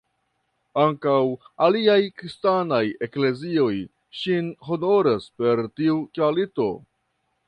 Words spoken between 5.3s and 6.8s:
per tiu kvalito.